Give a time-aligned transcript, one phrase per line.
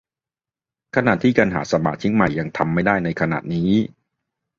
[0.95, 3.71] ขณะที่การหาสมาชิกใหม่ยังทำไม่ได้ในขณะนี้